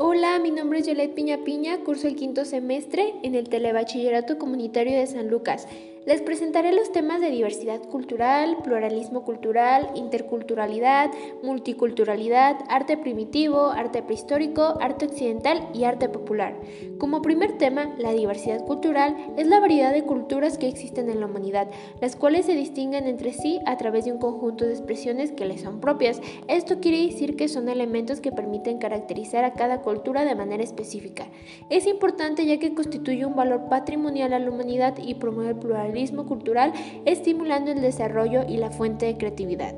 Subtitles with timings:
[0.00, 4.96] Hola, mi nombre es Yolet Piña Piña, curso el quinto semestre en el Telebachillerato Comunitario
[4.96, 5.66] de San Lucas.
[6.08, 11.10] Les presentaré los temas de diversidad cultural, pluralismo cultural, interculturalidad,
[11.42, 16.56] multiculturalidad, arte primitivo, arte prehistórico, arte occidental y arte popular.
[16.96, 21.26] Como primer tema, la diversidad cultural es la variedad de culturas que existen en la
[21.26, 21.68] humanidad,
[22.00, 25.60] las cuales se distinguen entre sí a través de un conjunto de expresiones que les
[25.60, 26.22] son propias.
[26.48, 31.26] Esto quiere decir que son elementos que permiten caracterizar a cada cultura de manera específica.
[31.68, 35.97] Es importante ya que constituye un valor patrimonial a la humanidad y promueve el pluralismo
[36.26, 36.72] cultural,
[37.04, 39.76] estimulando el desarrollo y la fuente de creatividad.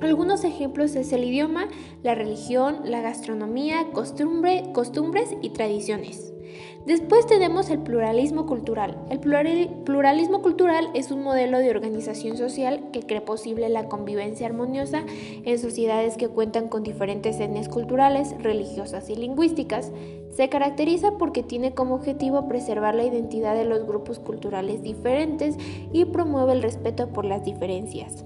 [0.00, 1.68] Algunos ejemplos es el idioma,
[2.02, 6.33] la religión, la gastronomía, costumbre, costumbres y tradiciones.
[6.86, 8.98] Después tenemos el pluralismo cultural.
[9.10, 15.04] El pluralismo cultural es un modelo de organización social que cree posible la convivencia armoniosa
[15.44, 19.92] en sociedades que cuentan con diferentes etnias culturales, religiosas y lingüísticas.
[20.30, 25.56] Se caracteriza porque tiene como objetivo preservar la identidad de los grupos culturales diferentes
[25.92, 28.24] y promueve el respeto por las diferencias.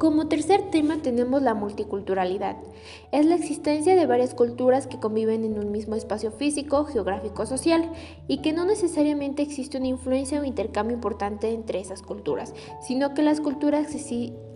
[0.00, 2.56] Como tercer tema tenemos la multiculturalidad.
[3.12, 7.92] Es la existencia de varias culturas que conviven en un mismo espacio físico, geográfico, social
[8.26, 13.22] y que no necesariamente existe una influencia o intercambio importante entre esas culturas, sino que
[13.22, 13.94] las culturas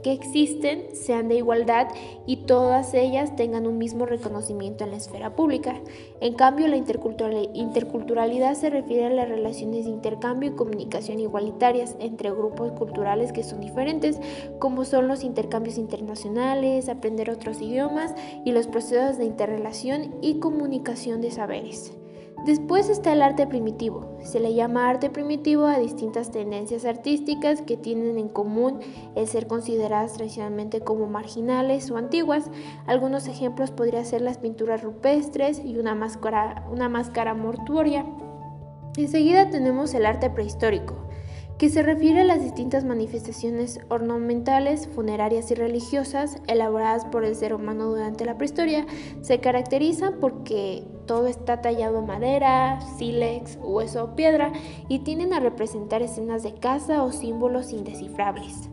[0.04, 1.88] que existen sean de igualdad
[2.26, 5.80] y todas ellas tengan un mismo reconocimiento en la esfera pública.
[6.20, 12.30] En cambio, la interculturalidad se refiere a las relaciones de intercambio y comunicación igualitarias entre
[12.30, 14.20] grupos culturales que son diferentes,
[14.58, 21.22] como son los intercambios internacionales, aprender otros idiomas y los procesos de interrelación y comunicación
[21.22, 22.03] de saberes.
[22.44, 24.18] Después está el arte primitivo.
[24.22, 28.80] Se le llama arte primitivo a distintas tendencias artísticas que tienen en común
[29.14, 32.50] el ser consideradas tradicionalmente como marginales o antiguas.
[32.86, 38.04] Algunos ejemplos podrían ser las pinturas rupestres y una máscara, una máscara mortuoria.
[38.98, 41.04] Enseguida tenemos el arte prehistórico
[41.58, 47.54] que se refiere a las distintas manifestaciones ornamentales, funerarias y religiosas elaboradas por el ser
[47.54, 48.86] humano durante la prehistoria,
[49.20, 54.52] se caracterizan porque todo está tallado en madera, sílex, hueso o piedra
[54.88, 58.68] y tienden a representar escenas de caza o símbolos indescifrables.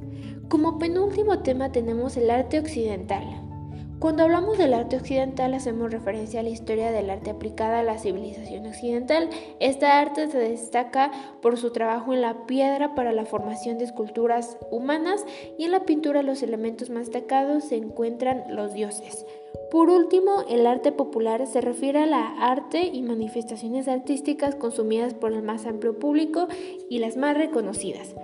[0.49, 3.23] Como penúltimo tema tenemos el arte occidental,
[4.01, 8.00] cuando hablamos del arte occidental hacemos referencia a la historia del arte aplicada a la
[8.00, 9.29] civilización occidental.
[9.59, 14.57] Esta arte se destaca por su trabajo en la piedra para la formación de esculturas
[14.72, 15.23] humanas
[15.59, 19.23] y en la pintura los elementos más destacados se encuentran los dioses.
[19.69, 25.31] Por último, el arte popular se refiere a la arte y manifestaciones artísticas consumidas por
[25.31, 26.47] el más amplio público
[26.90, 28.16] y las más reconocidas.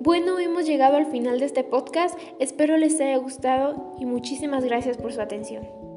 [0.00, 4.96] Bueno, hemos llegado al final de este podcast, espero les haya gustado y muchísimas gracias
[4.96, 5.87] por su atención.